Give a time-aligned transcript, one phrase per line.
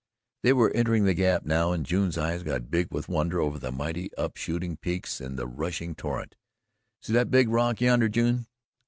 [0.41, 3.71] They were entering the Gap now and June's eyes got big with wonder over the
[3.71, 6.33] mighty up shooting peaks and the rushing torrent.
[7.03, 8.47] "See that big rock yonder, June?"